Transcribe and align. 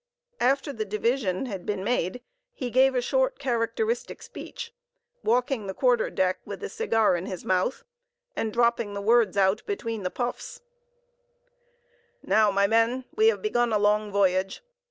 After 0.39 0.73
the 0.73 0.83
division 0.83 1.45
had 1.45 1.63
been 1.63 1.83
made, 1.83 2.23
he 2.53 2.71
gave 2.71 2.95
a 2.95 3.03
short 3.03 3.37
characteristic 3.37 4.23
speech, 4.23 4.73
walking 5.23 5.67
the 5.67 5.75
quarter 5.75 6.09
deck 6.09 6.39
with 6.43 6.63
a 6.63 6.69
cigar 6.69 7.15
in 7.15 7.27
his 7.27 7.45
mouth, 7.45 7.83
and 8.35 8.51
dropping 8.51 8.95
the 8.95 8.99
words 8.99 9.37
out 9.37 9.63
between 9.67 10.01
the 10.01 10.09
puffs: 10.09 10.63
"Now, 12.23 12.49
my 12.49 12.65
men, 12.65 13.05
we 13.15 13.27
have 13.27 13.43
begun 13.43 13.71
a 13.71 13.77
long 13.77 14.11
voyage. 14.11 14.63